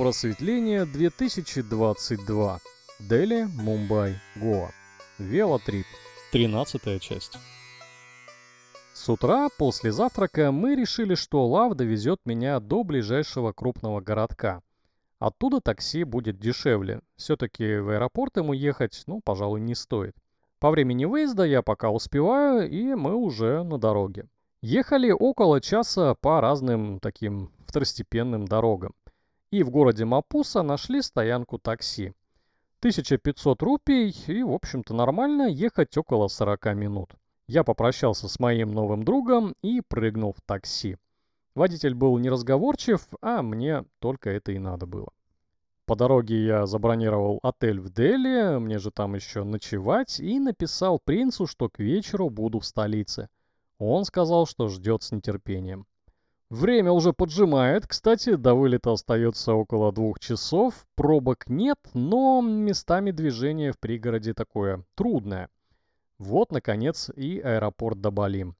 [0.00, 2.60] Просветление 2022.
[3.00, 4.70] Дели, Мумбай, Гоа.
[5.18, 5.84] Велотрип.
[6.32, 7.36] 13 часть.
[8.94, 14.62] С утра, после завтрака, мы решили, что Лав довезет меня до ближайшего крупного городка.
[15.18, 17.02] Оттуда такси будет дешевле.
[17.16, 20.16] Все-таки в аэропорт ему ехать, ну, пожалуй, не стоит.
[20.60, 24.30] По времени выезда я пока успеваю, и мы уже на дороге.
[24.62, 28.94] Ехали около часа по разным таким второстепенным дорогам.
[29.50, 32.14] И в городе Мапуса нашли стоянку такси.
[32.80, 37.14] 1500 рупий и, в общем-то, нормально ехать около 40 минут.
[37.48, 40.96] Я попрощался с моим новым другом и прыгнул в такси.
[41.56, 45.08] Водитель был неразговорчив, а мне только это и надо было.
[45.84, 51.48] По дороге я забронировал отель в Дели, мне же там еще ночевать, и написал принцу,
[51.48, 53.28] что к вечеру буду в столице.
[53.78, 55.86] Он сказал, что ждет с нетерпением.
[56.50, 63.70] Время уже поджимает, кстати, до вылета остается около двух часов, пробок нет, но местами движение
[63.70, 65.48] в пригороде такое трудное.
[66.18, 68.56] Вот, наконец, и аэропорт Дабалим.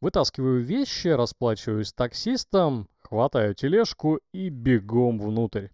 [0.00, 5.70] Вытаскиваю вещи, расплачиваюсь таксистом, хватаю тележку и бегом внутрь.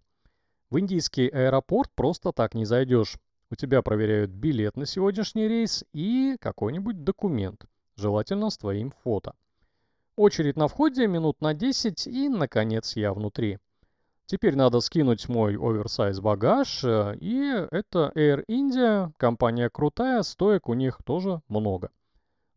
[0.71, 3.17] В индийский аэропорт просто так не зайдешь.
[3.51, 7.65] У тебя проверяют билет на сегодняшний рейс и какой-нибудь документ,
[7.95, 9.35] желательно с твоим фото.
[10.15, 13.59] Очередь на входе минут на 10 и, наконец, я внутри.
[14.25, 20.73] Теперь надо скинуть мой оверсайз багаж, э, и это Air India, компания крутая, стоек у
[20.73, 21.91] них тоже много.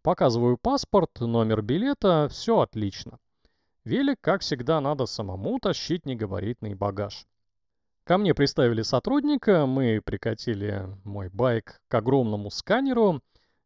[0.03, 3.19] Показываю паспорт, номер билета, все отлично.
[3.85, 7.27] Велик, как всегда, надо самому тащить негабаритный багаж.
[8.05, 13.23] Ко мне приставили сотрудника, мы прикатили мой байк к огромному сканеру,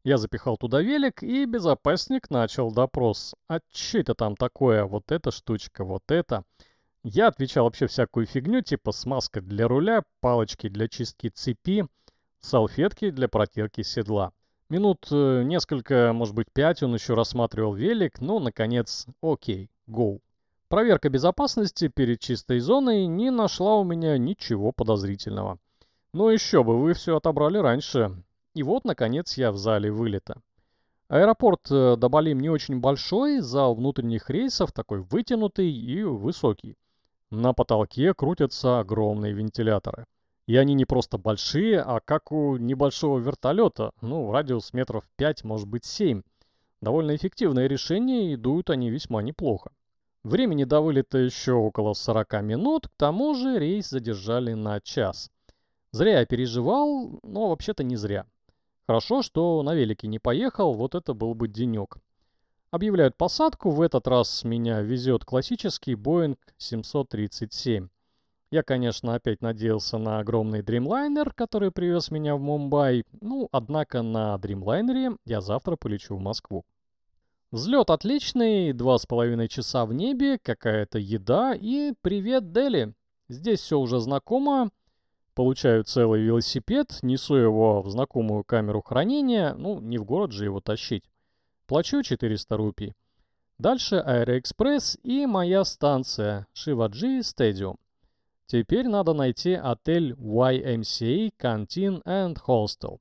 [0.09, 3.35] я запихал туда велик, и безопасник начал допрос.
[3.47, 4.85] А че это там такое?
[4.85, 6.45] Вот эта штучка, вот это.
[7.05, 11.87] Я отвечал вообще всякую фигню, типа смазка для руля, палочки для чистки цепи,
[12.41, 14.33] салфетки для протирки седла.
[14.71, 20.23] Минут э, несколько, может быть, пять он еще рассматривал велик, но, наконец, окей, гоу.
[20.69, 25.59] Проверка безопасности перед чистой зоной не нашла у меня ничего подозрительного.
[26.15, 28.23] Но еще бы, вы все отобрали раньше.
[28.55, 30.41] И вот, наконец, я в зале вылета.
[31.09, 36.77] Аэропорт э, Дабалим не очень большой, зал внутренних рейсов такой вытянутый и высокий.
[37.31, 40.07] На потолке крутятся огромные вентиляторы.
[40.47, 45.69] И они не просто большие, а как у небольшого вертолета, ну, радиус метров 5, может
[45.69, 46.23] быть 7.
[46.81, 49.71] Довольно эффективное решение, и дуют они весьма неплохо.
[50.25, 55.31] Времени до вылета еще около 40 минут, к тому же рейс задержали на час.
[55.91, 58.27] Зря я переживал, но вообще-то не зря.
[58.89, 61.99] Хорошо, что на велике не поехал, вот это был бы денек.
[62.71, 67.89] Объявляют посадку, в этот раз меня везет классический Boeing 737.
[68.51, 73.05] Я, конечно, опять надеялся на огромный Dreamliner, который привез меня в Мумбай.
[73.21, 76.65] Ну, однако на Dreamliner я завтра полечу в Москву.
[77.51, 82.95] Взлет отличный, два с половиной часа в небе, какая-то еда и привет, Дели.
[83.29, 84.71] Здесь все уже знакомо,
[85.39, 90.61] Получаю целый велосипед, несу его в знакомую камеру хранения, ну, не в город же его
[90.61, 91.05] тащить.
[91.69, 92.95] Плачу 400 рупий.
[93.57, 97.77] Дальше Аэроэкспресс и моя станция Шиваджи Stadium.
[98.47, 102.99] Теперь надо найти отель YMCA Canteen and Hostel.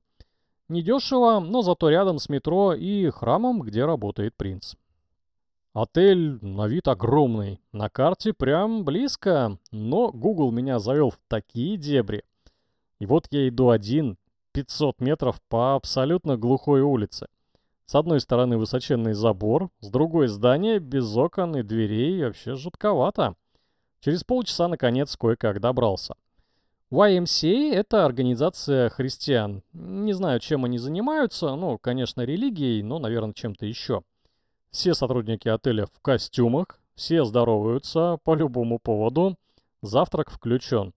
[0.68, 4.76] Недешево, но зато рядом с метро и храмом, где работает принц.
[5.80, 12.24] Отель на вид огромный, на карте прям близко, но Google меня завел в такие дебри,
[12.98, 14.18] и вот я иду один,
[14.54, 17.28] 500 метров по абсолютно глухой улице.
[17.86, 23.36] С одной стороны высоченный забор, с другой здание без окон и дверей, вообще жутковато.
[24.00, 26.16] Через полчаса, наконец, кое-как добрался.
[26.90, 29.62] YMCA— это организация христиан.
[29.72, 34.02] Не знаю, чем они занимаются, ну, конечно, религией, но, наверное, чем-то еще.
[34.70, 39.36] Все сотрудники отеля в костюмах, все здороваются по любому поводу,
[39.82, 40.92] завтрак включен.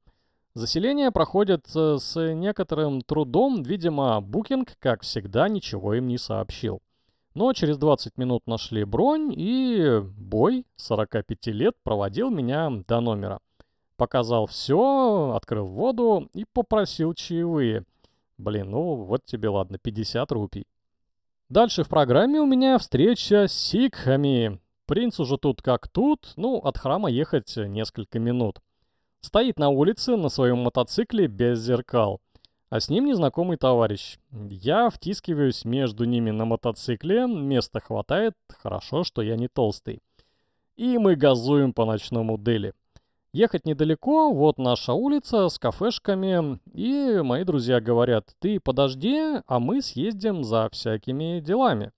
[0.54, 6.82] Заселение проходит э, с некоторым трудом, видимо, Букинг, как всегда, ничего им не сообщил.
[7.34, 13.40] Но через 20 минут нашли бронь, и бой 45 лет проводил меня до номера.
[13.96, 17.86] Показал все, открыл воду и попросил чаевые.
[18.38, 20.66] Блин, ну вот тебе ладно, 50 рупий.
[21.52, 24.62] Дальше в программе у меня встреча с сикхами.
[24.86, 28.62] Принц уже тут как тут, ну, от храма ехать несколько минут.
[29.20, 32.22] Стоит на улице на своем мотоцикле без зеркал.
[32.70, 34.18] А с ним незнакомый товарищ.
[34.32, 40.00] Я втискиваюсь между ними на мотоцикле, места хватает, хорошо, что я не толстый.
[40.78, 42.72] И мы газуем по ночному Дели.
[43.34, 49.82] Ехать недалеко, вот наша улица с кафешками, и мои друзья говорят, ты подожди, а мы
[49.82, 51.94] съездим за всякими делами.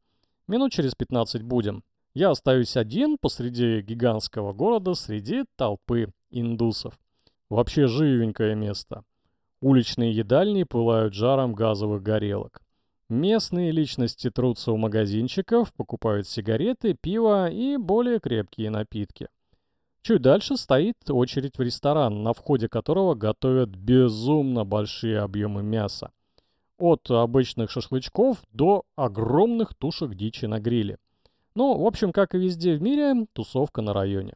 [0.47, 1.83] Минут через 15 будем.
[2.13, 6.99] Я остаюсь один посреди гигантского города, среди толпы индусов.
[7.49, 9.03] Вообще живенькое место.
[9.59, 12.61] Уличные едальни пылают жаром газовых горелок.
[13.09, 19.29] Местные личности трутся у магазинчиков, покупают сигареты, пиво и более крепкие напитки.
[20.03, 26.11] Чуть дальше стоит очередь в ресторан, на входе которого готовят безумно большие объемы мяса.
[26.77, 30.97] От обычных шашлычков до огромных тушек дичи на гриле.
[31.55, 34.33] Ну, в общем, как и везде в мире, тусовка на районе.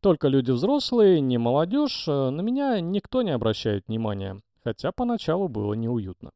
[0.00, 5.74] Только люди взрослые, не молодежь, э, на меня никто не обращает внимания, хотя поначалу было
[5.74, 6.30] неуютно.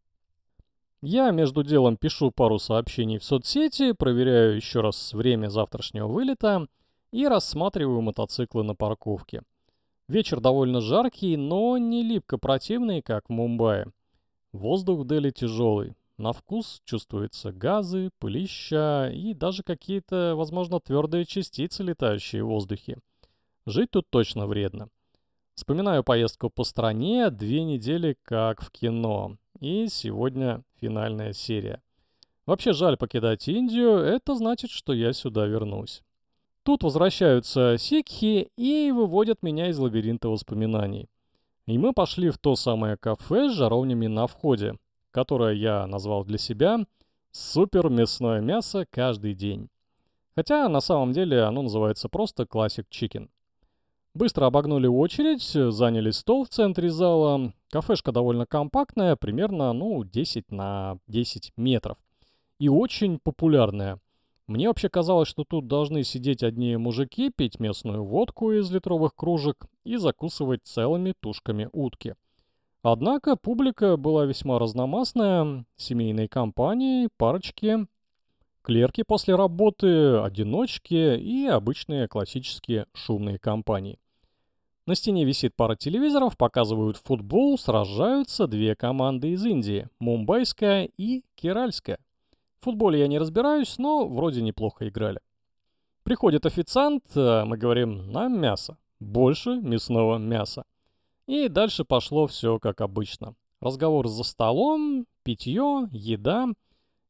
[1.00, 6.66] Я между делом пишу пару сообщений в соцсети, проверяю еще раз время завтрашнего вылета–
[7.14, 9.42] и рассматриваю мотоциклы на парковке.
[10.08, 13.86] Вечер довольно жаркий, но не липко противный, как в Мумбаи.
[14.52, 15.94] Воздух в Дели тяжелый.
[16.18, 22.98] На вкус чувствуются газы, пылища и даже какие-то, возможно, твердые частицы, летающие в воздухе.
[23.64, 24.88] Жить тут точно вредно.
[25.54, 29.36] Вспоминаю поездку по стране, две недели как в кино.
[29.60, 31.80] И сегодня финальная серия.
[32.44, 36.02] Вообще жаль покидать Индию, это значит, что я сюда вернусь.
[36.64, 41.10] Тут возвращаются сикхи и выводят меня из лабиринта воспоминаний.
[41.66, 44.78] И мы пошли в то самое кафе с жаровнями на входе,
[45.10, 46.78] которое я назвал для себя
[47.32, 49.68] «Супер мясное мясо каждый день».
[50.34, 53.28] Хотя на самом деле оно называется просто Classic Chicken.
[54.14, 57.52] Быстро обогнули очередь, заняли стол в центре зала.
[57.68, 61.98] Кафешка довольно компактная, примерно, ну, 10 на 10 метров.
[62.58, 64.00] И очень популярная.
[64.46, 69.66] Мне вообще казалось, что тут должны сидеть одни мужики, пить местную водку из литровых кружек
[69.84, 72.14] и закусывать целыми тушками утки.
[72.82, 77.86] Однако публика была весьма разномастная, семейные компании, парочки,
[78.60, 83.98] клерки после работы, одиночки и обычные классические шумные компании.
[84.84, 91.98] На стене висит пара телевизоров, показывают футбол, сражаются две команды из Индии– Мумбайская и Керальская.
[92.64, 95.20] В футболе я не разбираюсь, но вроде неплохо играли.
[96.02, 98.78] Приходит официант, э, мы говорим, нам мясо.
[99.00, 100.64] Больше мясного мяса.
[101.26, 103.34] И дальше пошло все как обычно.
[103.60, 106.46] Разговор за столом, питье, еда.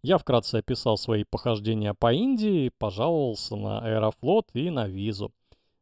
[0.02, 5.30] Я вкратце описал свои похождения по Индии, пожаловался на Аэрофлот и на визу.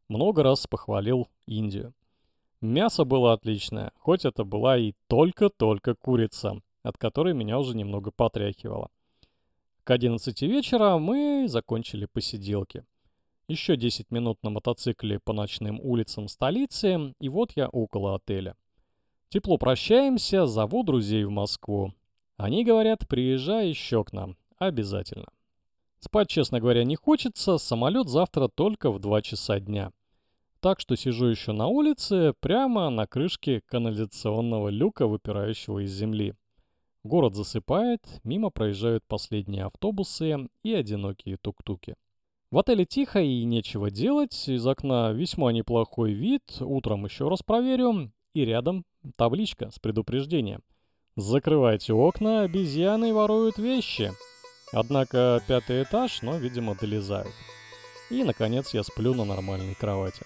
[0.06, 1.94] Много раз похвалил Индию.
[2.60, 8.90] Мясо было отличное, хоть это была и только-только курица, от которой меня уже немного потряхивало.
[9.84, 12.84] К 11 вечера мы закончили посиделки.
[13.48, 18.54] Еще 10 минут на мотоцикле по ночным улицам столицы, и вот я около отеля.
[19.28, 21.92] Тепло прощаемся, зову друзей в Москву.
[22.36, 25.26] Они говорят, приезжай еще к нам, обязательно.
[25.98, 29.90] Спать, честно говоря, не хочется, самолет завтра только в 2 часа дня.
[30.60, 36.36] Так что сижу еще на улице, прямо на крышке канализационного люка, выпирающего из земли.
[37.04, 41.96] Город засыпает, мимо проезжают последние автобусы и одинокие тук-туки.
[42.52, 48.12] В отеле тихо и нечего делать, из окна весьма неплохой вид, утром еще раз проверю,
[48.34, 48.84] и рядом
[49.16, 50.62] табличка с предупреждением.
[51.16, 54.12] Закрывайте окна, обезьяны воруют вещи.
[54.72, 57.32] Однако пятый этаж, но, видимо, долезают.
[58.10, 60.24] И, наконец, я сплю на нормальной кровати.